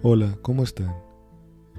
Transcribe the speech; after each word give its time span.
Hola, 0.00 0.38
¿cómo 0.42 0.62
están? 0.62 0.94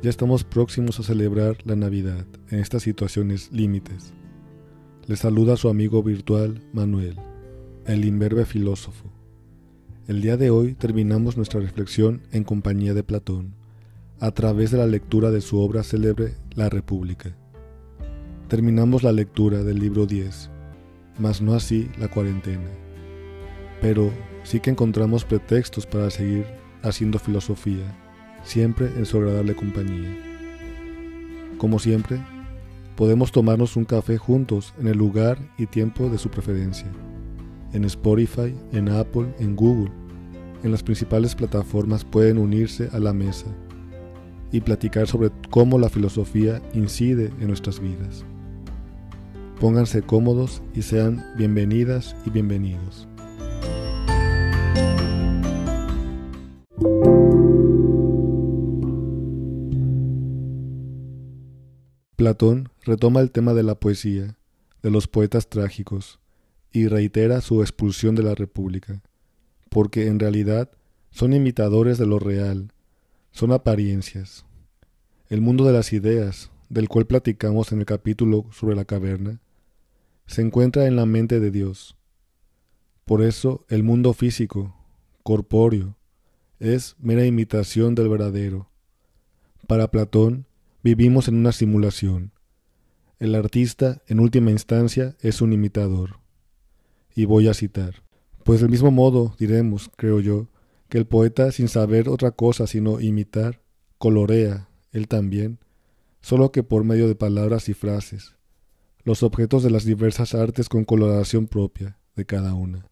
Ya 0.02 0.10
estamos 0.10 0.44
próximos 0.44 1.00
a 1.00 1.04
celebrar 1.04 1.56
la 1.64 1.78
Navidad 1.78 2.26
en 2.50 2.60
estas 2.60 2.84
situaciones 2.84 3.50
límites. 3.54 4.14
Les 5.08 5.20
saluda 5.20 5.56
su 5.56 5.70
amigo 5.70 6.04
virtual 6.04 6.62
Manuel, 6.74 7.16
el 7.86 8.04
imberbe 8.04 8.44
filósofo. 8.44 9.10
El 10.10 10.22
día 10.22 10.36
de 10.36 10.50
hoy 10.50 10.74
terminamos 10.74 11.38
nuestra 11.38 11.62
reflexión 11.62 12.22
en 12.34 12.44
compañía 12.44 12.94
de 12.94 13.04
Platón, 13.04 13.54
a 14.20 14.32
través 14.32 14.72
de 14.72 14.80
la 14.80 14.86
lectura 14.86 15.32
de 15.32 15.40
su 15.40 15.58
obra 15.58 15.84
célebre 15.84 16.34
La 16.56 16.68
República. 16.68 17.38
Terminamos 18.50 19.02
la 19.02 19.14
lectura 19.14 19.64
del 19.64 19.80
libro 19.80 20.06
10, 20.06 20.52
mas 21.20 21.42
no 21.42 21.54
así 21.54 21.90
la 21.98 22.10
cuarentena. 22.10 22.70
Pero 23.80 24.12
sí 24.44 24.60
que 24.60 24.72
encontramos 24.72 25.24
pretextos 25.24 25.86
para 25.86 26.10
seguir 26.10 26.46
haciendo 26.84 27.18
filosofía 27.18 28.08
siempre 28.44 28.88
en 28.98 29.06
su 29.06 29.18
agradable 29.18 29.56
compañía. 29.56 30.10
Como 31.58 31.80
siempre, 31.80 32.20
podemos 32.96 33.32
tomarnos 33.32 33.76
un 33.76 33.86
café 33.86 34.18
juntos 34.18 34.74
en 34.80 34.88
el 34.88 34.98
lugar 34.98 35.38
y 35.58 35.66
tiempo 35.66 36.10
de 36.10 36.18
su 36.18 36.30
preferencia, 36.30 36.88
en 37.74 37.86
Spotify, 37.86 38.56
en 38.72 38.90
Apple, 38.90 39.34
en 39.40 39.56
Google, 39.56 39.92
en 40.64 40.72
las 40.72 40.84
principales 40.84 41.36
plataformas 41.36 42.04
pueden 42.04 42.38
unirse 42.38 42.90
a 42.92 43.00
la 43.00 43.14
mesa 43.14 43.48
y 44.52 44.62
platicar 44.62 45.08
sobre 45.08 45.32
cómo 45.50 45.78
la 45.78 45.90
filosofía 45.90 46.62
incide 46.74 47.32
en 47.40 47.48
nuestras 47.48 47.80
vidas. 47.80 48.26
Pónganse 49.60 50.02
cómodos 50.02 50.62
y 50.74 50.82
sean 50.82 51.26
bienvenidas 51.38 52.16
y 52.26 52.30
bienvenidos. 52.30 53.09
Platón 62.20 62.68
retoma 62.84 63.22
el 63.22 63.32
tema 63.32 63.54
de 63.54 63.64
la 63.64 63.76
poesía, 63.76 64.36
de 64.84 64.92
los 64.92 65.08
poetas 65.08 65.48
trágicos, 65.48 66.20
y 66.70 66.90
reitera 66.90 67.40
su 67.40 67.62
expulsión 67.62 68.14
de 68.14 68.24
la 68.24 68.36
República, 68.36 69.02
porque 69.70 70.08
en 70.08 70.20
realidad 70.20 70.70
son 71.12 71.32
imitadores 71.32 71.98
de 71.98 72.06
lo 72.06 72.20
real, 72.20 72.74
son 73.32 73.54
apariencias. 73.54 74.46
El 75.30 75.40
mundo 75.40 75.64
de 75.64 75.72
las 75.72 75.94
ideas, 75.94 76.52
del 76.68 76.90
cual 76.90 77.08
platicamos 77.08 77.72
en 77.72 77.80
el 77.80 77.86
capítulo 77.86 78.48
sobre 78.52 78.76
la 78.76 78.84
caverna, 78.84 79.40
se 80.28 80.42
encuentra 80.42 80.88
en 80.88 80.98
la 80.98 81.06
mente 81.06 81.40
de 81.40 81.52
Dios. 81.52 81.96
Por 83.06 83.24
eso 83.24 83.64
el 83.70 83.84
mundo 83.84 84.12
físico, 84.12 84.76
corpóreo, 85.24 85.96
es 86.60 86.98
mera 87.00 87.26
imitación 87.26 87.96
del 87.96 88.10
verdadero. 88.10 88.70
Para 89.68 89.90
Platón, 89.90 90.49
Vivimos 90.82 91.28
en 91.28 91.36
una 91.36 91.52
simulación. 91.52 92.32
El 93.20 93.36
artista, 93.36 94.02
en 94.08 94.22
última 94.22 94.52
instancia, 94.52 95.18
es 95.20 95.42
un 95.42 95.52
imitador. 95.52 96.22
Y 97.14 97.26
voy 97.26 97.50
a 97.50 97.54
citar. 97.54 97.96
Pues 98.46 98.62
del 98.62 98.70
mismo 98.70 98.90
modo, 98.90 99.36
diremos, 99.38 99.92
creo 99.98 100.22
yo, 100.22 100.48
que 100.88 100.98
el 100.98 101.06
poeta, 101.06 101.52
sin 101.52 101.68
saber 101.68 102.08
otra 102.08 102.32
cosa 102.32 102.66
sino 102.66 103.02
imitar, 103.02 103.62
colorea, 103.98 104.70
él 104.94 105.10
también, 105.10 105.60
solo 106.22 106.54
que 106.54 106.64
por 106.64 106.86
medio 106.86 107.10
de 107.10 107.16
palabras 107.16 107.68
y 107.68 107.74
frases, 107.74 108.38
los 109.04 109.22
objetos 109.22 109.64
de 109.64 109.72
las 109.72 109.84
diversas 109.84 110.34
artes 110.34 110.70
con 110.70 110.86
coloración 110.86 111.48
propia 111.48 112.00
de 112.16 112.26
cada 112.26 112.54
una. 112.54 112.88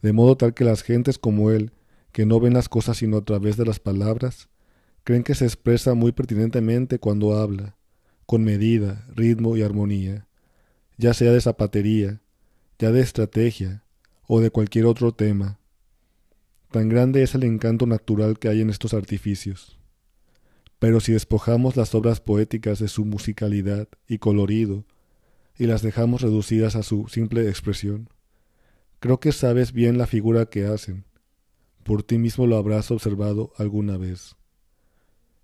De 0.00 0.14
modo 0.14 0.38
tal 0.38 0.54
que 0.54 0.64
las 0.64 0.82
gentes 0.82 1.18
como 1.18 1.50
él, 1.50 1.72
que 2.12 2.24
no 2.24 2.40
ven 2.40 2.54
las 2.54 2.70
cosas 2.70 2.96
sino 2.96 3.18
a 3.18 3.24
través 3.24 3.58
de 3.58 3.66
las 3.66 3.80
palabras, 3.80 4.48
creen 5.06 5.22
que 5.22 5.36
se 5.36 5.44
expresa 5.44 5.94
muy 5.94 6.10
pertinentemente 6.10 6.98
cuando 6.98 7.36
habla, 7.36 7.76
con 8.26 8.42
medida, 8.42 9.06
ritmo 9.14 9.56
y 9.56 9.62
armonía, 9.62 10.26
ya 10.96 11.14
sea 11.14 11.30
de 11.30 11.40
zapatería, 11.40 12.22
ya 12.80 12.90
de 12.90 13.02
estrategia 13.02 13.84
o 14.26 14.40
de 14.40 14.50
cualquier 14.50 14.84
otro 14.84 15.14
tema. 15.14 15.60
Tan 16.72 16.88
grande 16.88 17.22
es 17.22 17.36
el 17.36 17.44
encanto 17.44 17.86
natural 17.86 18.40
que 18.40 18.48
hay 18.48 18.60
en 18.60 18.68
estos 18.68 18.94
artificios. 18.94 19.78
Pero 20.80 20.98
si 20.98 21.12
despojamos 21.12 21.76
las 21.76 21.94
obras 21.94 22.20
poéticas 22.20 22.80
de 22.80 22.88
su 22.88 23.04
musicalidad 23.04 23.86
y 24.08 24.18
colorido, 24.18 24.86
y 25.56 25.66
las 25.66 25.82
dejamos 25.82 26.22
reducidas 26.22 26.74
a 26.74 26.82
su 26.82 27.06
simple 27.06 27.48
expresión, 27.48 28.08
creo 28.98 29.20
que 29.20 29.30
sabes 29.30 29.70
bien 29.70 29.98
la 29.98 30.08
figura 30.08 30.46
que 30.46 30.66
hacen. 30.66 31.04
Por 31.84 32.02
ti 32.02 32.18
mismo 32.18 32.48
lo 32.48 32.56
habrás 32.56 32.90
observado 32.90 33.52
alguna 33.56 33.98
vez. 33.98 34.34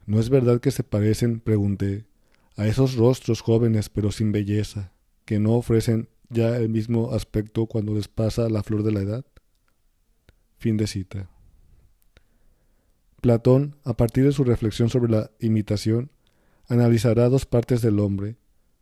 ¿No 0.06 0.18
es 0.18 0.30
verdad 0.30 0.60
que 0.60 0.70
se 0.70 0.82
parecen, 0.82 1.40
pregunté, 1.40 2.06
a 2.56 2.66
esos 2.66 2.96
rostros 2.96 3.40
jóvenes 3.40 3.88
pero 3.88 4.12
sin 4.12 4.32
belleza, 4.32 4.92
que 5.24 5.38
no 5.38 5.52
ofrecen 5.52 6.08
ya 6.28 6.56
el 6.56 6.68
mismo 6.68 7.12
aspecto 7.12 7.66
cuando 7.66 7.94
les 7.94 8.08
pasa 8.08 8.48
la 8.48 8.62
flor 8.62 8.82
de 8.82 8.92
la 8.92 9.00
edad? 9.00 9.24
Fin 10.58 10.76
de 10.76 10.86
cita. 10.86 11.28
Platón, 13.20 13.76
a 13.84 13.96
partir 13.96 14.24
de 14.24 14.32
su 14.32 14.42
reflexión 14.42 14.88
sobre 14.88 15.12
la 15.12 15.30
imitación, 15.38 16.10
analizará 16.68 17.28
dos 17.28 17.46
partes 17.46 17.80
del 17.82 18.00
hombre, 18.00 18.36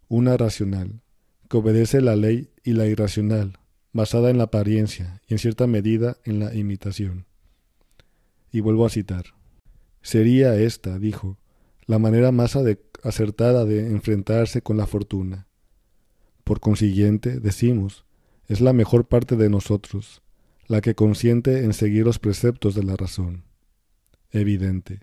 una 0.08 0.36
racional, 0.36 1.02
que 1.48 1.58
obedece 1.58 2.00
la 2.00 2.16
ley, 2.16 2.50
y 2.62 2.72
la 2.72 2.86
irracional, 2.86 3.58
basada 3.92 4.30
en 4.30 4.38
la 4.38 4.44
apariencia 4.44 5.20
y 5.26 5.34
en 5.34 5.38
cierta 5.38 5.66
medida 5.66 6.18
en 6.24 6.38
la 6.38 6.54
imitación. 6.54 7.26
Y 8.52 8.60
vuelvo 8.60 8.86
a 8.86 8.90
citar. 8.90 9.39
Sería 10.02 10.56
esta, 10.56 10.98
dijo, 10.98 11.38
la 11.86 11.98
manera 11.98 12.32
más 12.32 12.56
acertada 13.02 13.64
de 13.64 13.88
enfrentarse 13.88 14.62
con 14.62 14.76
la 14.76 14.86
fortuna. 14.86 15.48
Por 16.44 16.60
consiguiente, 16.60 17.40
decimos, 17.40 18.04
es 18.46 18.60
la 18.60 18.72
mejor 18.72 19.06
parte 19.06 19.36
de 19.36 19.48
nosotros, 19.48 20.22
la 20.66 20.80
que 20.80 20.94
consiente 20.94 21.64
en 21.64 21.72
seguir 21.72 22.04
los 22.04 22.18
preceptos 22.18 22.74
de 22.74 22.84
la 22.84 22.96
razón. 22.96 23.44
Evidente. 24.30 25.00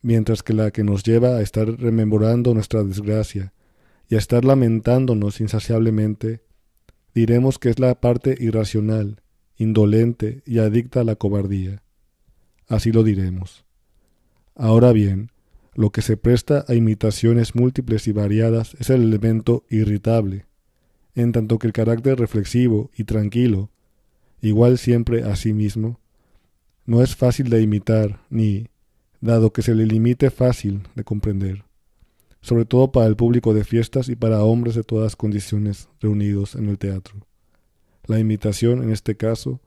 Mientras 0.00 0.42
que 0.42 0.52
la 0.52 0.72
que 0.72 0.82
nos 0.82 1.04
lleva 1.04 1.36
a 1.36 1.42
estar 1.42 1.68
rememorando 1.68 2.54
nuestra 2.54 2.82
desgracia 2.82 3.52
y 4.08 4.16
a 4.16 4.18
estar 4.18 4.44
lamentándonos 4.44 5.40
insaciablemente, 5.40 6.42
diremos 7.14 7.58
que 7.58 7.70
es 7.70 7.78
la 7.78 8.00
parte 8.00 8.36
irracional, 8.40 9.22
indolente 9.56 10.42
y 10.44 10.58
adicta 10.58 11.00
a 11.00 11.04
la 11.04 11.14
cobardía. 11.14 11.82
Así 12.68 12.90
lo 12.90 13.04
diremos. 13.04 13.64
Ahora 14.54 14.92
bien, 14.92 15.30
lo 15.74 15.90
que 15.90 16.02
se 16.02 16.18
presta 16.18 16.66
a 16.68 16.74
imitaciones 16.74 17.54
múltiples 17.54 18.06
y 18.06 18.12
variadas 18.12 18.76
es 18.78 18.90
el 18.90 19.02
elemento 19.02 19.64
irritable, 19.70 20.44
en 21.14 21.32
tanto 21.32 21.58
que 21.58 21.66
el 21.66 21.72
carácter 21.72 22.18
reflexivo 22.18 22.90
y 22.94 23.04
tranquilo, 23.04 23.70
igual 24.42 24.76
siempre 24.76 25.22
a 25.22 25.36
sí 25.36 25.54
mismo, 25.54 26.00
no 26.84 27.02
es 27.02 27.16
fácil 27.16 27.48
de 27.48 27.62
imitar 27.62 28.20
ni, 28.28 28.68
dado 29.22 29.52
que 29.54 29.62
se 29.62 29.74
le 29.74 29.86
limite 29.86 30.30
fácil 30.30 30.82
de 30.94 31.04
comprender, 31.04 31.64
sobre 32.42 32.66
todo 32.66 32.92
para 32.92 33.06
el 33.06 33.16
público 33.16 33.54
de 33.54 33.64
fiestas 33.64 34.10
y 34.10 34.16
para 34.16 34.42
hombres 34.42 34.74
de 34.74 34.84
todas 34.84 35.16
condiciones 35.16 35.88
reunidos 36.00 36.56
en 36.56 36.68
el 36.68 36.76
teatro. 36.76 37.26
La 38.06 38.18
imitación, 38.18 38.82
en 38.82 38.90
este 38.90 39.16
caso, 39.16 39.60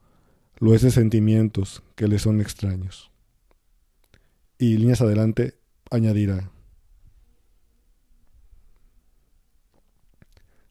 lo 0.58 0.74
es 0.74 0.82
de 0.82 0.92
sentimientos 0.92 1.82
que 1.96 2.06
le 2.06 2.20
son 2.20 2.40
extraños 2.40 3.10
y 4.58 4.76
líneas 4.76 5.00
adelante 5.00 5.54
añadirá. 5.90 6.50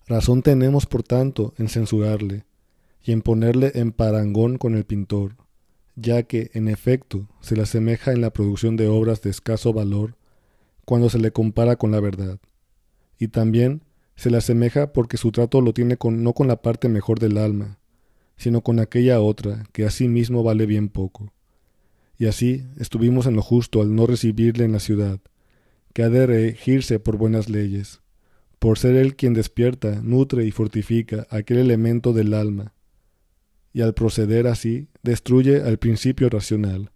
Razón 0.07 0.44
tenemos, 0.44 0.85
por 0.85 1.03
tanto, 1.03 1.53
en 1.57 1.68
censurarle 1.68 2.46
y 3.03 3.12
en 3.12 3.22
ponerle 3.22 3.72
en 3.75 3.91
parangón 3.91 4.58
con 4.58 4.76
el 4.76 4.85
pintor, 4.85 5.35
ya 5.96 6.23
que, 6.23 6.52
en 6.53 6.67
efecto, 6.67 7.28
se 7.41 7.55
le 7.55 7.64
asemeja 7.64 8.11
en 8.11 8.22
la 8.22 8.32
producción 8.32 8.76
de 8.78 8.87
obras 8.87 9.22
de 9.22 9.32
escaso 9.32 9.73
valor 9.73 10.16
cuando 10.85 11.09
se 11.09 11.17
le 11.17 11.32
compara 11.32 11.76
con 11.76 11.91
la 11.91 11.99
verdad, 11.99 12.40
y 13.17 13.29
también 13.29 13.82
se 14.16 14.29
le 14.29 14.37
asemeja 14.37 14.93
porque 14.93 15.17
su 15.17 15.32
trato 15.32 15.61
lo 15.61 15.73
tiene 15.73 15.97
con, 15.97 16.23
no 16.23 16.34
con 16.34 16.47
la 16.47 16.61
parte 16.61 16.87
mejor 16.87 17.20
del 17.20 17.40
alma, 17.40 17.79
sino 18.37 18.61
con 18.61 18.79
aquella 18.79 19.20
otra 19.22 19.64
que 19.72 19.85
a 19.85 19.90
sí 19.90 20.08
mismo 20.08 20.43
vale 20.43 20.67
bien 20.67 20.90
poco 20.90 21.32
y 22.17 22.28
así 22.28 22.64
estuvimos 22.78 23.26
en 23.26 23.35
lo 23.35 23.41
justo 23.41 23.82
al 23.82 23.96
no 23.96 24.08
recibirle 24.08 24.66
en 24.66 24.72
la 24.72 24.79
ciudad, 24.79 25.20
que 25.94 26.03
ha 26.03 26.09
de 26.09 26.26
regirse 26.26 27.00
por 27.00 27.17
buenas 27.17 27.50
leyes, 27.50 28.02
por 28.59 28.78
ser 28.78 28.96
él 28.96 29.16
quien 29.16 29.34
despierta, 29.34 30.02
nutre 30.02 30.46
y 30.46 30.52
fortifica 30.52 31.28
aquel 31.29 31.58
elemento 31.58 32.14
del 32.14 32.34
alma, 32.34 32.73
y 33.73 33.82
al 33.82 33.94
proceder 33.94 34.47
así 34.47 34.88
destruye 35.03 35.62
al 35.62 35.78
principio 35.78 36.29
racional, 36.29 36.91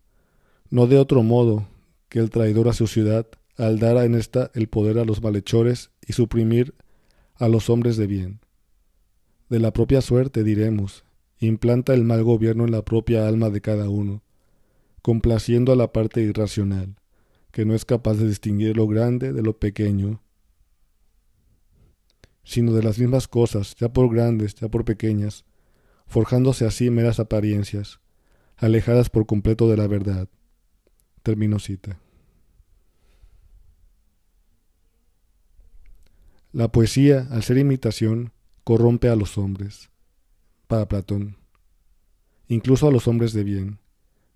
no 0.69 0.88
de 0.88 0.98
otro 0.98 1.24
modo 1.24 1.68
que 2.07 2.19
el 2.19 2.30
traidor 2.30 2.68
a 2.69 2.74
su 2.74 2.88
ciudad 2.88 3.27
al 3.57 3.77
dar 3.77 3.98
en 4.06 4.15
esta 4.15 4.51
el 4.54 4.69
poder 4.69 4.98
a 5.00 5.06
los 5.06 5.22
malhechores 5.22 5.92
y 6.07 6.13
suprimir 6.13 6.74
a 7.36 7.50
los 7.50 7.69
hombres 7.69 7.98
de 7.98 8.07
bien. 8.07 8.39
De 9.50 9.60
la 9.60 9.72
propia 9.74 10.01
suerte 10.01 10.44
diremos, 10.44 11.04
implanta 11.39 11.94
el 11.94 12.06
mal 12.06 12.24
gobierno 12.24 12.63
en 12.65 12.72
la 12.72 12.83
propia 12.83 13.27
alma 13.27 13.50
de 13.50 13.60
cada 13.60 13.89
uno, 13.89 14.24
complaciendo 15.01 15.72
a 15.72 15.75
la 15.75 15.92
parte 15.92 16.22
irracional, 16.22 16.96
que 17.51 17.66
no 17.66 17.74
es 17.74 17.86
capaz 17.86 18.16
de 18.16 18.28
distinguir 18.28 18.78
lo 18.78 18.88
grande 18.88 19.34
de 19.34 19.42
lo 19.42 19.57
pequeño, 19.57 20.22
sino 22.44 22.74
de 22.74 22.84
las 22.84 23.00
mismas 23.00 23.28
cosas, 23.28 23.75
ya 23.75 23.94
por 23.94 24.13
grandes, 24.13 24.56
ya 24.56 24.69
por 24.69 24.86
pequeñas, 24.86 25.46
forjándose 26.07 26.66
así 26.66 26.90
meras 26.90 27.19
apariencias, 27.19 28.00
alejadas 28.57 29.10
por 29.10 29.25
completo 29.25 29.69
de 29.69 29.78
la 29.78 29.88
verdad. 29.88 30.28
Termino 31.24 31.60
cita. 31.60 32.00
La 36.51 36.72
poesía, 36.72 37.28
al 37.30 37.44
ser 37.44 37.60
imitación, 37.60 38.31
corrompe 38.63 39.10
a 39.10 39.16
los 39.16 39.38
hombres. 39.38 39.92
Para 40.68 40.88
Platón. 40.88 41.38
Incluso 42.48 42.88
a 42.88 42.92
los 42.92 43.07
hombres 43.07 43.34
de 43.34 43.44
bien. 43.44 43.80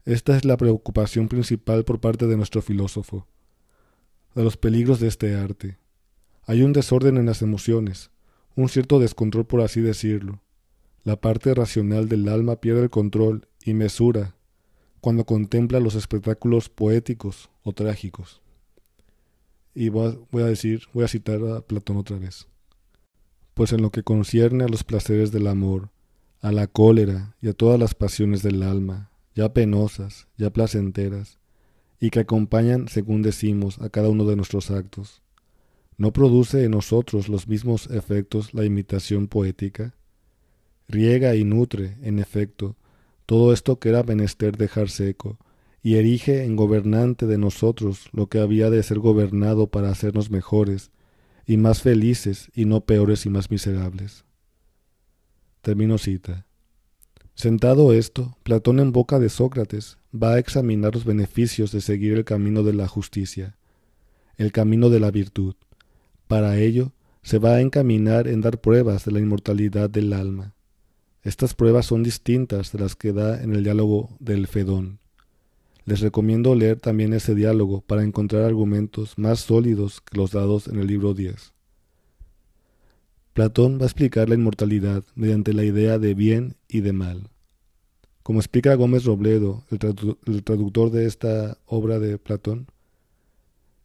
Esta 0.05 0.35
es 0.35 0.43
la 0.43 0.57
preocupación 0.57 1.29
principal 1.29 1.85
por 1.85 2.01
parte 2.01 2.27
de 2.27 2.35
nuestro 2.35 2.61
filósofo. 2.61 3.25
De 4.35 4.43
los 4.43 4.57
peligros 4.57 4.99
de 4.99 5.07
este 5.07 5.35
arte. 5.35 5.77
Hay 6.45 6.61
un 6.61 6.73
desorden 6.73 7.15
en 7.17 7.25
las 7.25 7.41
emociones, 7.41 8.11
un 8.55 8.67
cierto 8.67 8.99
descontrol 8.99 9.45
por 9.45 9.61
así 9.61 9.79
decirlo. 9.79 10.41
La 11.05 11.15
parte 11.15 11.53
racional 11.53 12.09
del 12.09 12.27
alma 12.27 12.57
pierde 12.57 12.83
el 12.83 12.89
control 12.89 13.47
y 13.63 13.73
mesura 13.73 14.35
cuando 14.99 15.25
contempla 15.25 15.79
los 15.79 15.95
espectáculos 15.95 16.69
poéticos 16.69 17.49
o 17.63 17.71
trágicos. 17.71 18.41
Y 19.73 19.89
voy 19.89 20.17
a, 20.33 20.45
decir, 20.45 20.83
voy 20.93 21.05
a 21.05 21.07
citar 21.07 21.41
a 21.45 21.61
Platón 21.61 21.97
otra 21.97 22.17
vez. 22.17 22.47
Pues 23.53 23.71
en 23.71 23.81
lo 23.81 23.89
que 23.89 24.03
concierne 24.03 24.65
a 24.65 24.67
los 24.67 24.83
placeres 24.83 25.31
del 25.31 25.47
amor, 25.47 25.89
a 26.41 26.51
la 26.51 26.67
cólera 26.67 27.35
y 27.41 27.47
a 27.47 27.53
todas 27.53 27.79
las 27.79 27.95
pasiones 27.95 28.43
del 28.43 28.63
alma, 28.63 29.09
ya 29.35 29.53
penosas, 29.53 30.27
ya 30.37 30.51
placenteras, 30.51 31.39
y 31.99 32.09
que 32.09 32.19
acompañan, 32.19 32.87
según 32.87 33.21
decimos, 33.21 33.79
a 33.79 33.89
cada 33.89 34.09
uno 34.09 34.25
de 34.25 34.35
nuestros 34.35 34.71
actos, 34.71 35.21
¿no 35.97 36.11
produce 36.11 36.63
en 36.65 36.71
nosotros 36.71 37.29
los 37.29 37.47
mismos 37.47 37.89
efectos 37.89 38.53
la 38.53 38.65
imitación 38.65 39.27
poética? 39.27 39.95
Riega 40.87 41.35
y 41.35 41.43
nutre, 41.43 41.97
en 42.01 42.19
efecto, 42.19 42.75
todo 43.25 43.53
esto 43.53 43.79
que 43.79 43.89
era 43.89 44.03
menester 44.03 44.57
dejar 44.57 44.89
seco, 44.89 45.39
y 45.81 45.95
erige 45.95 46.43
en 46.43 46.55
gobernante 46.55 47.25
de 47.25 47.37
nosotros 47.37 48.09
lo 48.11 48.27
que 48.27 48.39
había 48.39 48.69
de 48.69 48.83
ser 48.83 48.99
gobernado 48.99 49.67
para 49.67 49.89
hacernos 49.89 50.29
mejores, 50.29 50.91
y 51.45 51.57
más 51.57 51.81
felices, 51.81 52.49
y 52.53 52.65
no 52.65 52.81
peores 52.85 53.25
y 53.25 53.29
más 53.29 53.51
miserables. 53.51 54.25
Termino 55.61 55.97
cita. 55.97 56.45
Sentado 57.35 57.93
esto, 57.93 58.37
Platón 58.43 58.79
en 58.79 58.91
boca 58.91 59.19
de 59.19 59.29
Sócrates 59.29 59.97
va 60.13 60.33
a 60.33 60.39
examinar 60.39 60.93
los 60.93 61.03
beneficios 61.03 61.71
de 61.71 61.81
seguir 61.81 62.13
el 62.13 62.25
camino 62.25 62.63
de 62.63 62.73
la 62.73 62.87
justicia, 62.87 63.57
el 64.37 64.51
camino 64.51 64.89
de 64.89 64.99
la 64.99 65.09
virtud. 65.11 65.55
Para 66.27 66.57
ello, 66.59 66.91
se 67.23 67.39
va 67.39 67.55
a 67.55 67.61
encaminar 67.61 68.27
en 68.27 68.41
dar 68.41 68.59
pruebas 68.59 69.05
de 69.05 69.11
la 69.11 69.19
inmortalidad 69.19 69.89
del 69.89 70.13
alma. 70.13 70.53
Estas 71.23 71.53
pruebas 71.53 71.87
son 71.87 72.03
distintas 72.03 72.71
de 72.71 72.79
las 72.79 72.95
que 72.95 73.13
da 73.13 73.41
en 73.41 73.55
el 73.55 73.63
diálogo 73.63 74.09
del 74.19 74.47
Fedón. 74.47 74.99
Les 75.85 76.01
recomiendo 76.01 76.53
leer 76.53 76.79
también 76.79 77.13
ese 77.13 77.33
diálogo 77.33 77.81
para 77.81 78.03
encontrar 78.03 78.43
argumentos 78.43 79.17
más 79.17 79.39
sólidos 79.39 80.01
que 80.01 80.17
los 80.17 80.31
dados 80.31 80.67
en 80.67 80.79
el 80.79 80.87
libro 80.87 81.13
10. 81.13 81.53
Platón 83.33 83.79
va 83.79 83.83
a 83.83 83.87
explicar 83.87 84.29
la 84.29 84.35
inmortalidad 84.35 85.03
mediante 85.15 85.53
la 85.53 85.63
idea 85.63 85.97
de 85.97 86.13
bien 86.13 86.55
y 86.67 86.81
de 86.81 86.93
mal. 86.93 87.29
Como 88.21 88.39
explica 88.39 88.75
Gómez 88.75 89.05
Robledo, 89.05 89.65
el, 89.71 90.43
traductor 90.43 90.91
de 90.91 91.07
esta 91.07 91.57
obra 91.65 91.97
de 91.97 92.19
Platón, 92.19 92.67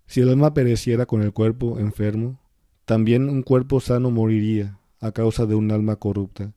si 0.07 0.21
el 0.21 0.29
alma 0.29 0.53
pereciera 0.53 1.07
con 1.07 1.23
el 1.23 1.33
cuerpo 1.33 1.79
enfermo, 1.79 2.39
también 2.85 3.31
un 3.31 3.43
cuerpo 3.43 3.81
sano 3.81 4.11
moriría 4.11 4.79
a 5.01 5.13
causa 5.13 5.47
de 5.47 5.55
un 5.55 5.71
alma 5.71 5.97
corrupta, 5.97 6.53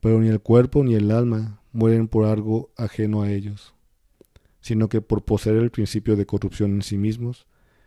pero 0.00 0.20
ni 0.20 0.28
el 0.28 0.40
cuerpo 0.40 0.84
ni 0.84 0.94
el 0.94 1.10
alma 1.10 1.62
mueren 1.72 2.06
por 2.06 2.26
algo 2.26 2.70
ajeno 2.76 3.22
a 3.22 3.30
ellos, 3.30 3.74
sino 4.60 4.90
que 4.90 5.00
por 5.00 5.24
poseer 5.24 5.56
el 5.56 5.70
principio 5.70 6.16
de 6.16 6.26
corrupción 6.26 6.72
en 6.72 6.82
sí 6.82 6.98
mismos, 6.98 7.46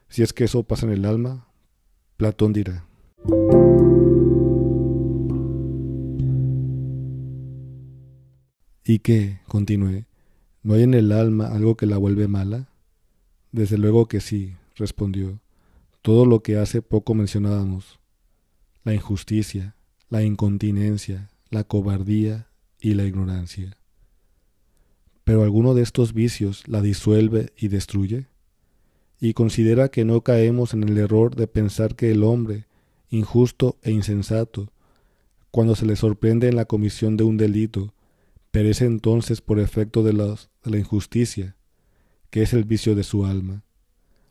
si 0.09 0.23
es 0.23 0.33
que 0.33 0.45
eso 0.45 0.63
pasa 0.63 0.87
en 0.87 0.93
el 0.93 1.05
alma, 1.05 1.47
Platón 2.17 2.51
dirá. 2.51 2.85
¿Y 8.93 8.99
qué? 8.99 9.39
continué. 9.47 10.05
¿No 10.61 10.75
hay 10.75 10.83
en 10.83 10.93
el 10.93 11.11
alma 11.13 11.47
algo 11.47 11.75
que 11.75 11.87
la 11.87 11.97
vuelve 11.97 12.27
mala? 12.27 12.69
Desde 13.51 13.79
luego 13.79 14.07
que 14.07 14.21
sí, 14.21 14.53
respondió. 14.75 15.39
Todo 16.03 16.27
lo 16.27 16.43
que 16.43 16.57
hace 16.57 16.83
poco 16.83 17.15
mencionábamos. 17.15 17.99
La 18.83 18.93
injusticia, 18.93 19.75
la 20.09 20.21
incontinencia, 20.21 21.31
la 21.49 21.63
cobardía 21.63 22.49
y 22.79 22.93
la 22.93 23.05
ignorancia. 23.05 23.75
Pero 25.23 25.41
alguno 25.41 25.73
de 25.73 25.81
estos 25.81 26.13
vicios 26.13 26.61
la 26.67 26.83
disuelve 26.83 27.51
y 27.57 27.69
destruye. 27.69 28.27
Y 29.19 29.33
considera 29.33 29.89
que 29.89 30.05
no 30.05 30.21
caemos 30.21 30.75
en 30.75 30.83
el 30.83 30.99
error 30.99 31.35
de 31.35 31.47
pensar 31.47 31.95
que 31.95 32.11
el 32.11 32.23
hombre, 32.23 32.67
injusto 33.09 33.75
e 33.81 33.89
insensato, 33.89 34.71
cuando 35.49 35.75
se 35.75 35.87
le 35.87 35.95
sorprende 35.95 36.47
en 36.47 36.55
la 36.55 36.65
comisión 36.65 37.17
de 37.17 37.23
un 37.23 37.37
delito, 37.37 37.91
perece 38.53 38.85
entonces 38.85 39.41
por 39.41 39.59
efecto 39.59 40.03
de, 40.03 40.13
la 40.13 40.77
injusticia, 40.77 41.55
que 42.29 42.43
es 42.43 42.53
el 42.53 42.65
vicio 42.65 42.93
de 42.93 43.03
su 43.03 43.25
alma. 43.25 43.63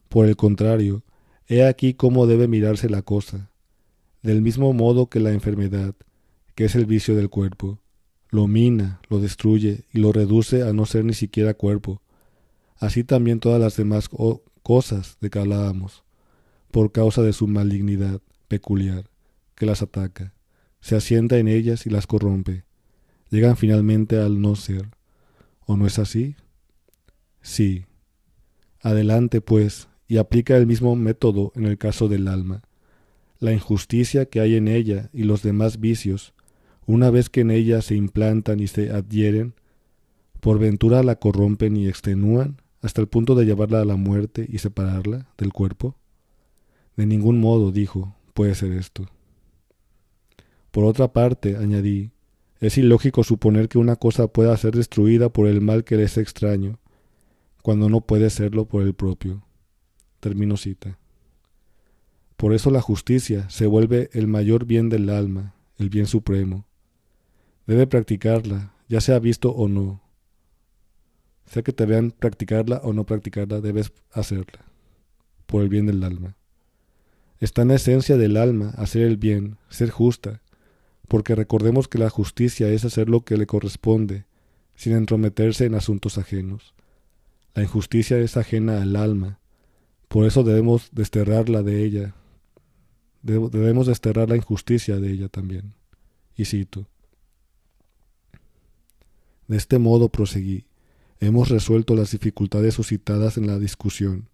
Por 0.08 0.26
el 0.26 0.36
contrario, 0.36 1.02
he 1.48 1.64
aquí 1.64 1.94
cómo 1.94 2.28
debe 2.28 2.46
mirarse 2.46 2.88
la 2.88 3.02
cosa, 3.02 3.50
del 4.22 4.40
mismo 4.40 4.72
modo 4.74 5.08
que 5.08 5.18
la 5.18 5.32
enfermedad, 5.32 5.96
que 6.54 6.66
es 6.66 6.76
el 6.76 6.86
vicio 6.86 7.16
del 7.16 7.30
cuerpo, 7.30 7.80
lo 8.30 8.46
mina, 8.46 9.00
lo 9.10 9.18
destruye 9.18 9.86
y 9.92 9.98
lo 9.98 10.12
reduce 10.12 10.62
a 10.62 10.72
no 10.72 10.86
ser 10.86 11.04
ni 11.04 11.14
siquiera 11.14 11.54
cuerpo, 11.54 12.00
así 12.76 13.02
también 13.02 13.40
todas 13.40 13.60
las 13.60 13.76
demás 13.76 14.08
cosas 14.62 15.16
de 15.20 15.30
que 15.30 15.40
hablábamos, 15.40 16.04
por 16.70 16.92
causa 16.92 17.22
de 17.22 17.32
su 17.32 17.48
malignidad 17.48 18.20
peculiar, 18.46 19.10
que 19.56 19.66
las 19.66 19.82
ataca, 19.82 20.32
se 20.80 20.94
asienta 20.94 21.38
en 21.38 21.48
ellas 21.48 21.86
y 21.86 21.90
las 21.90 22.06
corrompe 22.06 22.62
llegan 23.32 23.56
finalmente 23.56 24.18
al 24.18 24.40
no 24.40 24.54
ser. 24.54 24.90
¿O 25.66 25.76
no 25.76 25.86
es 25.86 25.98
así? 25.98 26.36
Sí. 27.40 27.86
Adelante, 28.82 29.40
pues, 29.40 29.88
y 30.06 30.18
aplica 30.18 30.56
el 30.56 30.66
mismo 30.66 30.94
método 30.94 31.50
en 31.56 31.64
el 31.64 31.78
caso 31.78 32.08
del 32.08 32.28
alma. 32.28 32.62
La 33.38 33.52
injusticia 33.52 34.26
que 34.26 34.40
hay 34.40 34.54
en 34.56 34.68
ella 34.68 35.08
y 35.12 35.24
los 35.24 35.42
demás 35.42 35.80
vicios, 35.80 36.34
una 36.86 37.10
vez 37.10 37.30
que 37.30 37.40
en 37.40 37.50
ella 37.50 37.80
se 37.80 37.94
implantan 37.94 38.60
y 38.60 38.66
se 38.66 38.90
adhieren, 38.90 39.54
por 40.40 40.58
ventura 40.58 41.02
la 41.02 41.16
corrompen 41.16 41.76
y 41.76 41.88
extenúan 41.88 42.60
hasta 42.82 43.00
el 43.00 43.06
punto 43.06 43.34
de 43.34 43.46
llevarla 43.46 43.80
a 43.80 43.84
la 43.84 43.96
muerte 43.96 44.46
y 44.48 44.58
separarla 44.58 45.28
del 45.38 45.52
cuerpo? 45.52 45.96
De 46.96 47.06
ningún 47.06 47.40
modo, 47.40 47.72
dijo, 47.72 48.14
puede 48.34 48.54
ser 48.54 48.72
esto. 48.72 49.06
Por 50.70 50.84
otra 50.84 51.12
parte, 51.12 51.56
añadí, 51.56 52.10
es 52.62 52.78
ilógico 52.78 53.24
suponer 53.24 53.68
que 53.68 53.78
una 53.78 53.96
cosa 53.96 54.28
pueda 54.28 54.56
ser 54.56 54.76
destruida 54.76 55.28
por 55.28 55.48
el 55.48 55.60
mal 55.60 55.82
que 55.82 55.96
le 55.96 56.04
es 56.04 56.16
extraño, 56.16 56.78
cuando 57.60 57.88
no 57.88 58.02
puede 58.02 58.30
serlo 58.30 58.66
por 58.66 58.84
el 58.84 58.94
propio. 58.94 59.44
Termino 60.20 60.56
cita. 60.56 60.96
Por 62.36 62.54
eso 62.54 62.70
la 62.70 62.80
justicia 62.80 63.50
se 63.50 63.66
vuelve 63.66 64.10
el 64.12 64.28
mayor 64.28 64.64
bien 64.64 64.88
del 64.90 65.10
alma, 65.10 65.56
el 65.76 65.90
bien 65.90 66.06
supremo. 66.06 66.64
Debe 67.66 67.88
practicarla, 67.88 68.72
ya 68.88 69.00
sea 69.00 69.18
visto 69.18 69.50
o 69.50 69.66
no. 69.66 70.00
Sea 71.46 71.62
que 71.64 71.72
te 71.72 71.84
vean 71.84 72.12
practicarla 72.12 72.80
o 72.84 72.92
no 72.92 73.04
practicarla, 73.04 73.60
debes 73.60 73.92
hacerla, 74.12 74.64
por 75.46 75.62
el 75.62 75.68
bien 75.68 75.86
del 75.86 76.04
alma. 76.04 76.36
Está 77.40 77.62
en 77.62 77.68
la 77.68 77.74
esencia 77.74 78.16
del 78.16 78.36
alma 78.36 78.72
hacer 78.76 79.02
el 79.02 79.16
bien, 79.16 79.58
ser 79.68 79.90
justa, 79.90 80.42
porque 81.12 81.34
recordemos 81.34 81.88
que 81.88 81.98
la 81.98 82.08
justicia 82.08 82.70
es 82.70 82.86
hacer 82.86 83.10
lo 83.10 83.20
que 83.20 83.36
le 83.36 83.46
corresponde, 83.46 84.24
sin 84.76 84.94
entrometerse 84.94 85.66
en 85.66 85.74
asuntos 85.74 86.16
ajenos. 86.16 86.72
La 87.54 87.62
injusticia 87.62 88.16
es 88.16 88.38
ajena 88.38 88.80
al 88.80 88.96
alma, 88.96 89.38
por 90.08 90.24
eso 90.24 90.42
debemos 90.42 90.88
desterrarla 90.90 91.62
de 91.62 91.84
ella. 91.84 92.14
Debemos 93.20 93.88
desterrar 93.88 94.30
la 94.30 94.36
injusticia 94.36 94.96
de 94.96 95.12
ella 95.12 95.28
también. 95.28 95.74
Y 96.34 96.46
cito. 96.46 96.86
De 99.48 99.58
este 99.58 99.78
modo 99.78 100.08
proseguí. 100.08 100.64
Hemos 101.20 101.50
resuelto 101.50 101.94
las 101.94 102.12
dificultades 102.12 102.72
suscitadas 102.72 103.36
en 103.36 103.48
la 103.48 103.58
discusión, 103.58 104.30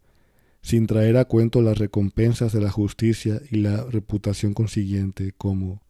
sin 0.63 0.87
traer 0.87 1.17
a 1.17 1.25
cuento 1.25 1.61
las 1.61 1.79
recompensas 1.79 2.53
de 2.53 2.61
la 2.61 2.71
justicia 2.71 3.43
y 3.51 3.57
la 3.57 3.83
reputación 3.83 4.55
consiguiente, 4.55 5.35
como 5.37 5.83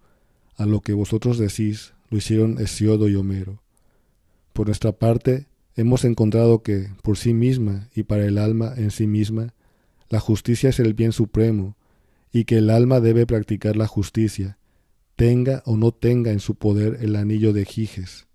a 0.59 0.67
lo 0.67 0.81
que 0.81 0.93
vosotros 0.93 1.39
decís 1.39 1.95
lo 2.11 2.19
hicieron 2.19 2.61
Hesiodo 2.61 3.09
y 3.09 3.15
Homero. 3.15 3.63
Por 4.53 4.67
nuestra 4.67 4.93
parte, 4.93 5.47
hemos 5.77 6.05
encontrado 6.05 6.63
que, 6.63 6.91
por 7.03 7.17
sí 7.17 7.33
misma 7.33 7.89
y 7.95 8.03
para 8.03 8.27
el 8.27 8.39
alma 8.39 8.75
en 8.77 8.91
sí 8.91 9.07
misma, 9.07 9.55
la 10.09 10.21
justicia 10.21 10.71
es 10.71 10.81
el 10.81 10.95
bien 10.95 11.13
supremo, 11.13 11.77
y 12.33 12.45
que 12.45 12.59
el 12.59 12.71
alma 12.71 13.01
debe 13.01 13.27
practicar 13.27 13.77
la 13.77 13.87
justicia, 13.87 14.59
tenga 15.17 15.63
o 15.65 15.77
no 15.77 15.93
tenga 15.93 16.33
en 16.33 16.41
su 16.41 16.57
poder 16.57 16.99
el 17.01 17.17
anillo 17.17 17.53
de 17.53 17.65
Giges, 17.65 18.27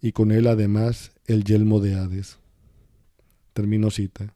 y 0.00 0.12
con 0.12 0.32
él 0.32 0.46
además 0.46 1.12
el 1.26 1.44
yelmo 1.44 1.80
de 1.80 1.94
Hades. 1.94 2.38
Termino 3.54 3.90
cita. 3.90 4.34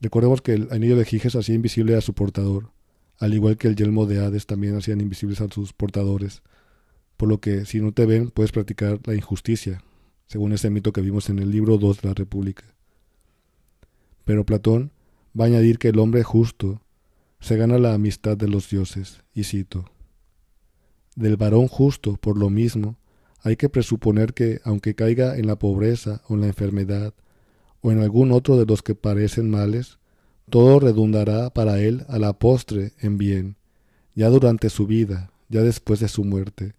Recordemos 0.00 0.42
que 0.42 0.54
el 0.54 0.68
anillo 0.70 0.96
de 0.96 1.04
Giges 1.04 1.36
hacía 1.36 1.54
invisible 1.54 1.96
a 1.96 2.00
su 2.00 2.14
portador, 2.14 2.70
al 3.18 3.34
igual 3.34 3.56
que 3.56 3.68
el 3.68 3.76
yelmo 3.76 4.06
de 4.06 4.24
Hades 4.24 4.46
también 4.46 4.76
hacían 4.76 5.00
invisibles 5.00 5.40
a 5.40 5.48
sus 5.48 5.72
portadores, 5.72 6.42
por 7.16 7.28
lo 7.28 7.40
que 7.40 7.64
si 7.64 7.80
no 7.80 7.92
te 7.92 8.06
ven 8.06 8.30
puedes 8.30 8.52
practicar 8.52 9.00
la 9.04 9.14
injusticia, 9.14 9.82
según 10.26 10.52
ese 10.52 10.70
mito 10.70 10.92
que 10.92 11.00
vimos 11.00 11.28
en 11.30 11.38
el 11.38 11.50
libro 11.50 11.78
2 11.78 12.02
de 12.02 12.08
la 12.08 12.14
República. 12.14 12.64
Pero 14.24 14.44
Platón 14.44 14.92
va 15.38 15.44
a 15.44 15.48
añadir 15.48 15.78
que 15.78 15.88
el 15.88 15.98
hombre 15.98 16.22
justo 16.22 16.80
se 17.40 17.56
gana 17.56 17.78
la 17.78 17.94
amistad 17.94 18.36
de 18.36 18.48
los 18.48 18.68
dioses, 18.70 19.22
y 19.32 19.44
cito, 19.44 19.90
Del 21.16 21.36
varón 21.36 21.68
justo, 21.68 22.16
por 22.16 22.38
lo 22.38 22.50
mismo, 22.50 22.98
hay 23.42 23.56
que 23.56 23.68
presuponer 23.68 24.34
que, 24.34 24.60
aunque 24.64 24.94
caiga 24.94 25.36
en 25.36 25.46
la 25.46 25.58
pobreza 25.58 26.22
o 26.28 26.34
en 26.34 26.42
la 26.42 26.48
enfermedad, 26.48 27.14
o 27.80 27.92
en 27.92 28.00
algún 28.00 28.32
otro 28.32 28.56
de 28.58 28.66
los 28.66 28.82
que 28.82 28.94
parecen 28.94 29.50
males, 29.50 29.98
todo 30.50 30.80
redundará 30.80 31.50
para 31.50 31.80
él 31.80 32.04
a 32.08 32.18
la 32.18 32.32
postre 32.32 32.92
en 33.00 33.18
bien, 33.18 33.56
ya 34.14 34.28
durante 34.28 34.70
su 34.70 34.86
vida, 34.86 35.30
ya 35.48 35.62
después 35.62 36.00
de 36.00 36.08
su 36.08 36.24
muerte. 36.24 36.74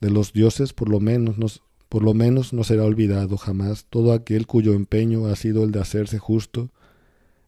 De 0.00 0.10
los 0.10 0.32
dioses 0.32 0.72
por 0.72 0.88
lo 0.88 1.00
menos 1.00 1.62
por 1.88 2.02
lo 2.02 2.12
menos 2.12 2.52
no 2.52 2.64
será 2.64 2.82
olvidado 2.84 3.36
jamás 3.36 3.86
todo 3.88 4.12
aquel 4.12 4.48
cuyo 4.48 4.72
empeño 4.72 5.26
ha 5.26 5.36
sido 5.36 5.62
el 5.62 5.70
de 5.70 5.80
hacerse 5.80 6.18
justo 6.18 6.70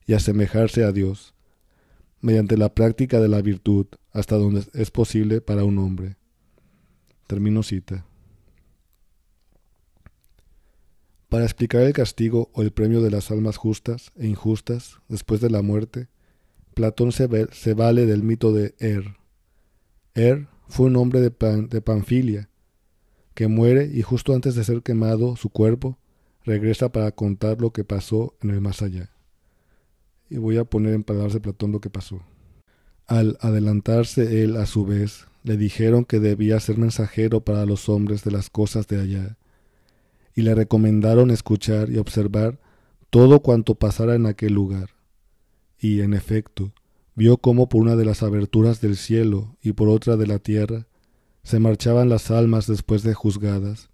y 0.07 0.12
asemejarse 0.12 0.85
a 0.85 0.93
Dios, 0.93 1.35
mediante 2.21 2.57
la 2.57 2.73
práctica 2.73 3.21
de 3.21 3.29
la 3.29 3.43
virtud 3.43 3.87
hasta 4.12 4.37
donde 4.37 4.65
es 4.73 4.91
posible 4.93 5.41
para 5.41 5.65
un 5.65 5.79
hombre. 5.79 6.17
Termino 7.26 7.65
cita. 7.65 8.07
Para 11.28 11.45
explicar 11.45 11.83
el 11.83 11.92
castigo 11.92 12.50
o 12.52 12.62
el 12.62 12.71
premio 12.71 13.00
de 13.02 13.11
las 13.11 13.30
almas 13.30 13.56
justas 13.56 14.12
e 14.16 14.26
injustas 14.26 14.99
después 15.09 15.40
de 15.40 15.50
la 15.50 15.62
muerte, 15.62 16.09
Platón 16.75 17.11
se, 17.11 17.26
vale 17.75 18.06
del 18.06 18.23
mito 18.23 18.52
de 18.52 18.75
Er. 18.78 19.16
Er 20.14 20.49
fue 20.68 20.87
un 20.87 20.97
hombre 20.97 21.21
de, 21.21 21.30
de 21.30 21.80
Panfilia, 21.80 22.49
que 23.35 23.49
muere 23.49 23.90
y 23.92 24.02
justo 24.02 24.35
antes 24.35 24.54
de 24.54 24.64
ser 24.64 24.83
quemado 24.83 25.37
su 25.37 25.50
cuerpo 25.50 25.99
regresa 26.45 26.90
para 26.90 27.11
contar 27.11 27.61
lo 27.61 27.73
que 27.73 27.85
pasó 27.85 28.37
en 28.40 28.50
el 28.50 28.61
más 28.61 28.80
allá. 28.83 29.11
Y 30.30 30.38
voy 30.38 30.56
a 30.59 30.64
poner 30.64 30.95
en 30.95 31.02
palabras 31.02 31.35
de 31.35 31.40
Platón 31.40 31.73
lo 31.73 31.80
que 31.80 31.90
pasó. 31.90 32.23
Al 33.06 33.37
adelantarse 33.40 34.42
él 34.42 34.56
a 34.56 34.66
su 34.66 34.87
vez, 34.87 35.26
le 35.42 35.56
dijeron 35.56 36.04
que 36.04 36.21
debía 36.21 36.59
ser 36.61 36.78
mensajero 36.78 37.40
para 37.40 37.66
los 37.66 37.88
hombres 37.88 38.25
de 38.25 38.30
las 38.30 38.49
cosas 38.49 38.87
de 38.88 39.00
allá, 39.00 39.37
y 40.37 40.43
le 40.43 40.55
recomendaron 40.55 41.33
escuchar 41.33 41.90
y 41.90 41.97
observar 41.97 42.61
todo 43.11 43.40
cuanto 43.40 43.75
pasara 43.75 44.14
en 44.14 44.26
aquel 44.26 44.52
lugar. 44.52 44.90
Y, 45.81 46.02
en 46.02 46.12
efecto, 46.12 46.73
vio 47.14 47.38
cómo 47.38 47.69
por 47.69 47.81
una 47.81 47.97
de 47.97 48.05
las 48.05 48.23
aberturas 48.23 48.83
del 48.83 48.97
cielo 48.97 49.57
y 49.62 49.73
por 49.73 49.88
otra 49.88 50.16
de 50.16 50.26
la 50.26 50.38
tierra 50.38 50.87
se 51.43 51.59
marchaban 51.59 52.11
las 52.11 52.31
almas 52.31 52.66
después 52.66 53.02
de 53.02 53.14
juzgadas, 53.14 53.88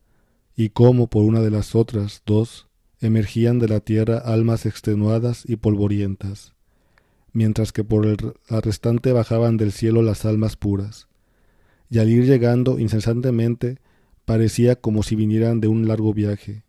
y 0.56 0.70
cómo 0.70 1.08
por 1.08 1.22
una 1.22 1.40
de 1.40 1.50
las 1.50 1.74
otras 1.74 2.22
dos 2.26 2.66
emergían 3.00 3.58
de 3.58 3.68
la 3.68 3.80
tierra 3.80 4.18
almas 4.18 4.66
extenuadas 4.66 5.44
y 5.46 5.56
polvorientas, 5.56 6.54
mientras 7.32 7.72
que 7.72 7.84
por 7.84 8.06
el, 8.06 8.16
la 8.48 8.60
restante 8.60 9.12
bajaban 9.12 9.58
del 9.58 9.70
cielo 9.70 10.02
las 10.02 10.24
almas 10.24 10.56
puras, 10.56 11.08
y 11.88 11.98
al 11.98 12.08
ir 12.08 12.24
llegando 12.24 12.78
incesantemente 12.78 13.78
Parecía 14.24 14.76
como 14.76 15.02
si 15.02 15.16
vinieran 15.16 15.60
de 15.60 15.68
un 15.68 15.88
largo 15.88 16.14
viaje, 16.14 16.62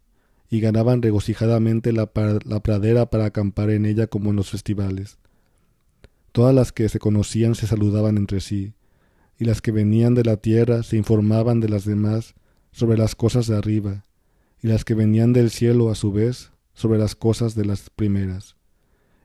y 0.49 0.59
ganaban 0.59 1.01
regocijadamente 1.01 1.91
la, 1.93 2.11
la 2.45 2.59
pradera 2.61 3.09
para 3.09 3.25
acampar 3.25 3.69
en 3.69 3.85
ella 3.85 4.07
como 4.07 4.29
en 4.29 4.35
los 4.35 4.51
festivales. 4.51 5.17
Todas 6.31 6.53
las 6.53 6.71
que 6.71 6.89
se 6.89 6.99
conocían 6.99 7.55
se 7.55 7.67
saludaban 7.67 8.17
entre 8.17 8.39
sí, 8.39 8.73
y 9.39 9.45
las 9.45 9.61
que 9.61 9.71
venían 9.71 10.13
de 10.13 10.23
la 10.23 10.37
tierra 10.37 10.83
se 10.83 10.97
informaban 10.97 11.59
de 11.59 11.69
las 11.69 11.85
demás 11.85 12.35
sobre 12.71 12.97
las 12.97 13.15
cosas 13.15 13.47
de 13.47 13.55
arriba, 13.55 14.03
y 14.61 14.67
las 14.67 14.85
que 14.85 14.93
venían 14.93 15.33
del 15.33 15.51
cielo 15.51 15.89
a 15.89 15.95
su 15.95 16.11
vez 16.11 16.51
sobre 16.73 16.97
las 16.97 17.15
cosas 17.15 17.55
de 17.55 17.65
las 17.65 17.89
primeras. 17.89 18.55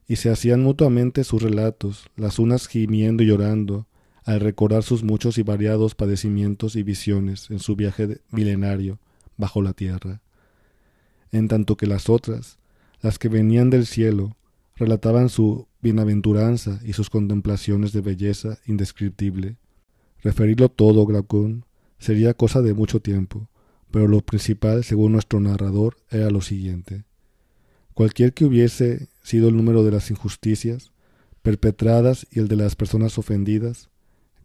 Y 0.06 0.16
se 0.16 0.30
hacían 0.30 0.62
mutuamente 0.62 1.24
sus 1.24 1.42
relatos, 1.42 2.10
las 2.16 2.38
unas 2.38 2.66
gimiendo 2.66 3.22
y 3.22 3.26
llorando, 3.26 3.86
al 4.28 4.40
recordar 4.40 4.82
sus 4.82 5.04
muchos 5.04 5.38
y 5.38 5.42
variados 5.42 5.94
padecimientos 5.94 6.76
y 6.76 6.82
visiones 6.82 7.50
en 7.50 7.60
su 7.60 7.76
viaje 7.76 8.20
milenario 8.30 8.98
bajo 9.38 9.62
la 9.62 9.72
tierra, 9.72 10.20
en 11.32 11.48
tanto 11.48 11.78
que 11.78 11.86
las 11.86 12.10
otras, 12.10 12.58
las 13.00 13.18
que 13.18 13.30
venían 13.30 13.70
del 13.70 13.86
cielo, 13.86 14.36
relataban 14.76 15.30
su 15.30 15.66
bienaventuranza 15.80 16.78
y 16.84 16.92
sus 16.92 17.08
contemplaciones 17.08 17.94
de 17.94 18.02
belleza 18.02 18.58
indescriptible. 18.66 19.56
Referirlo 20.22 20.68
todo, 20.68 21.06
Glaucón, 21.06 21.64
sería 21.98 22.34
cosa 22.34 22.60
de 22.60 22.74
mucho 22.74 23.00
tiempo, 23.00 23.48
pero 23.90 24.08
lo 24.08 24.20
principal, 24.20 24.84
según 24.84 25.12
nuestro 25.12 25.40
narrador, 25.40 25.96
era 26.10 26.28
lo 26.28 26.42
siguiente. 26.42 27.04
Cualquier 27.94 28.34
que 28.34 28.44
hubiese 28.44 29.08
sido 29.22 29.48
el 29.48 29.56
número 29.56 29.84
de 29.84 29.92
las 29.92 30.10
injusticias 30.10 30.92
perpetradas 31.40 32.26
y 32.30 32.40
el 32.40 32.48
de 32.48 32.56
las 32.56 32.76
personas 32.76 33.16
ofendidas, 33.16 33.88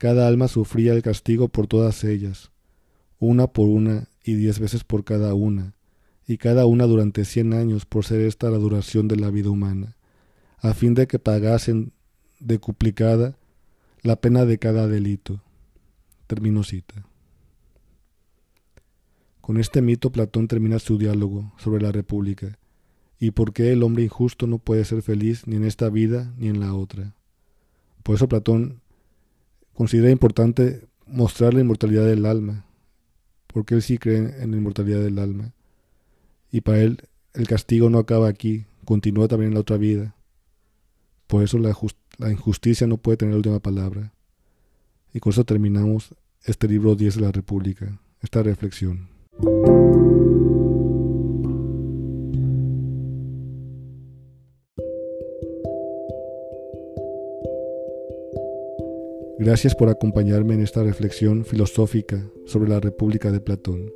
cada 0.04 0.28
alma 0.28 0.50
sufría 0.50 0.92
el 0.92 1.02
castigo 1.02 1.48
por 1.48 1.68
todas 1.68 2.04
ellas, 2.04 2.52
una 3.20 3.48
por 3.48 3.70
una 3.70 4.10
y 4.22 4.34
diez 4.34 4.60
veces 4.60 4.84
por 4.84 5.06
cada 5.06 5.34
una, 5.34 5.76
y 6.28 6.36
cada 6.36 6.66
una 6.66 6.88
durante 6.88 7.24
cien 7.24 7.54
años 7.54 7.86
por 7.86 8.04
ser 8.04 8.20
esta 8.20 8.50
la 8.50 8.58
duración 8.58 9.08
de 9.08 9.16
la 9.16 9.30
vida 9.30 9.50
humana, 9.50 9.96
a 10.58 10.74
fin 10.74 10.94
de 10.94 11.08
que 11.08 11.20
pagasen 11.20 11.94
decuplicada 12.42 13.38
la 14.02 14.18
pena 14.18 14.44
de 14.44 14.60
cada 14.60 14.90
delito. 14.90 15.42
Termino 16.28 16.64
cita. 16.64 17.06
Con 19.40 19.58
este 19.58 19.82
mito 19.82 20.12
Platón 20.12 20.50
termina 20.50 20.80
su 20.80 20.98
diálogo 20.98 21.54
sobre 21.58 21.82
la 21.82 21.94
República 21.94 22.60
y 23.20 23.32
por 23.32 23.54
qué 23.54 23.72
el 23.72 23.84
hombre 23.84 24.04
injusto 24.04 24.48
no 24.48 24.58
puede 24.58 24.84
ser 24.84 25.02
feliz 25.02 25.48
ni 25.48 25.56
en 25.56 25.64
esta 25.64 25.88
vida 25.88 26.34
ni 26.36 26.50
en 26.50 26.60
la 26.60 26.74
otra. 26.74 27.16
Por 28.04 28.16
eso 28.16 28.28
Platón 28.28 28.83
considera 29.74 30.12
importante 30.12 30.88
mostrar 31.06 31.54
la 31.54 31.62
inmortalidad 31.62 32.06
del 32.06 32.26
alma, 32.26 32.66
porque 33.48 33.76
él 33.76 33.82
sí 33.82 33.98
cree 33.98 34.42
en 34.42 34.52
la 34.52 34.58
inmortalidad 34.58 35.02
del 35.02 35.20
alma. 35.20 35.54
Y 36.52 36.62
para 36.62 36.80
él 36.82 37.02
el 37.34 37.48
castigo 37.48 37.90
no 37.90 38.00
acaba 38.00 38.28
aquí, 38.28 38.66
continúa 38.86 39.28
también 39.28 39.50
en 39.50 39.56
la 39.56 39.62
otra 39.62 39.78
vida. 39.78 40.16
Por 41.28 41.44
eso 41.44 41.58
la, 41.58 41.76
la 42.18 42.32
injusticia 42.32 42.88
no 42.88 42.98
puede 42.98 43.18
tener 43.18 43.34
la 43.34 43.38
última 43.38 43.60
palabra. 43.60 44.14
Y 45.14 45.20
con 45.20 45.32
eso 45.32 45.44
terminamos 45.44 46.16
este 46.44 46.68
libro 46.68 46.96
10 46.96 47.16
de 47.16 47.22
la 47.22 47.32
República, 47.32 48.00
esta 48.22 48.44
reflexión. 48.44 49.10
Gracias 59.44 59.76
por 59.76 59.90
acompañarme 59.90 60.54
en 60.54 60.62
esta 60.62 60.84
reflexión 60.84 61.44
filosófica 61.44 62.26
sobre 62.46 62.70
la 62.70 62.80
República 62.80 63.30
de 63.30 63.42
Platón. 63.42 63.92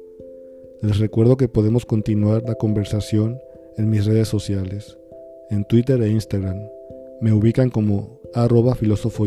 Les 0.82 0.98
recuerdo 1.00 1.38
que 1.38 1.48
podemos 1.48 1.86
continuar 1.86 2.44
la 2.46 2.56
conversación 2.56 3.40
en 3.78 3.90
mis 3.90 4.06
redes 4.06 4.28
sociales, 4.28 4.98
en 5.50 5.64
Twitter 5.64 6.02
e 6.02 6.10
Instagram. 6.10 6.58
Me 7.22 7.32
ubican 7.32 7.70
como 7.70 8.20
arroba 8.34 8.76
filósofo 8.76 9.26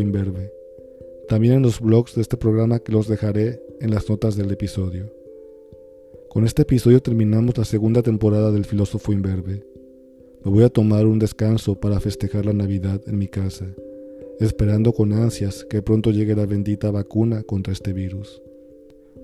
También 1.27 1.55
en 1.55 1.63
los 1.63 1.81
blogs 1.81 2.13
de 2.13 2.21
este 2.21 2.37
programa 2.37 2.77
que 2.77 2.91
los 2.91 3.07
dejaré 3.07 3.59
en 3.79 3.89
las 3.89 4.07
notas 4.07 4.35
del 4.35 4.51
episodio. 4.51 5.11
Con 6.29 6.45
este 6.45 6.61
episodio 6.61 7.01
terminamos 7.01 7.57
la 7.57 7.65
segunda 7.65 8.03
temporada 8.03 8.51
del 8.51 8.65
Filósofo 8.65 9.11
Imberbe. 9.11 9.65
Me 10.45 10.51
voy 10.51 10.65
a 10.65 10.69
tomar 10.69 11.07
un 11.07 11.17
descanso 11.17 11.79
para 11.79 11.99
festejar 11.99 12.45
la 12.45 12.53
Navidad 12.53 13.01
en 13.07 13.17
mi 13.17 13.27
casa 13.27 13.73
esperando 14.41 14.93
con 14.93 15.13
ansias 15.13 15.65
que 15.69 15.81
pronto 15.81 16.09
llegue 16.11 16.35
la 16.35 16.47
bendita 16.47 16.89
vacuna 16.89 17.43
contra 17.43 17.73
este 17.73 17.93
virus. 17.93 18.41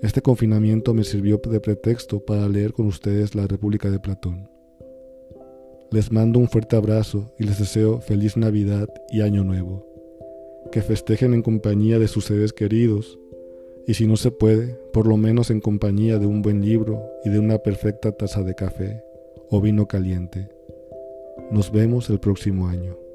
Este 0.04 0.22
confinamiento 0.22 0.94
me 0.94 1.04
sirvió 1.04 1.42
de 1.50 1.60
pretexto 1.60 2.20
para 2.20 2.48
leer 2.48 2.74
con 2.74 2.86
ustedes 2.86 3.34
la 3.34 3.48
República 3.48 3.90
de 3.90 4.00
Platón. 4.00 4.48
Les 5.90 6.12
mando 6.12 6.38
un 6.38 6.48
fuerte 6.48 6.76
abrazo 6.76 7.34
y 7.40 7.46
les 7.46 7.58
deseo 7.58 8.00
feliz 8.00 8.38
Navidad 8.38 8.90
y 9.10 9.22
Año 9.22 9.44
Nuevo. 9.44 9.88
Que 10.72 10.82
festejen 10.82 11.34
en 11.34 11.42
compañía 11.42 11.98
de 11.98 12.08
sus 12.08 12.26
seres 12.26 12.54
queridos 12.54 13.18
y 13.88 13.96
si 13.96 14.06
no 14.06 14.18
se 14.18 14.30
puede, 14.30 14.78
por 14.94 15.08
lo 15.08 15.18
menos 15.18 15.50
en 15.50 15.62
compañía 15.62 16.20
de 16.20 16.28
un 16.28 16.44
buen 16.44 16.64
libro 16.64 17.02
y 17.26 17.30
de 17.30 17.40
una 17.40 17.58
perfecta 17.58 18.12
taza 18.12 18.44
de 18.44 18.54
café 18.54 19.02
o 19.50 19.62
vino 19.62 19.88
caliente. 19.88 20.50
Nos 21.50 21.72
vemos 21.72 22.10
el 22.10 22.20
próximo 22.20 22.68
año. 22.68 23.07